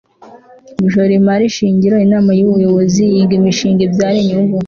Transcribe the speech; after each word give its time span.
gushora 0.81 1.11
imari 1.19 1.45
shingiro 1.55 1.95
inama 2.05 2.31
y'ubuyobozi 2.39 3.01
yiga 3.13 3.33
imishinga 3.39 3.81
ibyara 3.87 4.17
inyungu 4.23 4.57